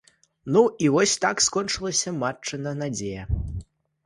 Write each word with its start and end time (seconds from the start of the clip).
Ну 0.53 0.61
і 0.85 0.87
вось 0.95 1.13
так 1.25 1.43
скончылася 1.49 2.15
матчына 2.25 2.75
надзея. 2.81 3.29